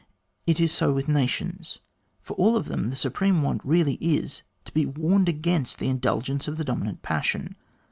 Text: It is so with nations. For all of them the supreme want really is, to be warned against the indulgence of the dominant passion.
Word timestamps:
It 0.47 0.59
is 0.59 0.71
so 0.71 0.91
with 0.91 1.07
nations. 1.07 1.77
For 2.21 2.33
all 2.33 2.55
of 2.55 2.65
them 2.65 2.89
the 2.89 2.95
supreme 2.95 3.43
want 3.43 3.61
really 3.63 3.99
is, 4.01 4.41
to 4.65 4.71
be 4.73 4.83
warned 4.87 5.29
against 5.29 5.77
the 5.77 5.89
indulgence 5.89 6.47
of 6.47 6.57
the 6.57 6.65
dominant 6.65 7.03
passion. 7.03 7.55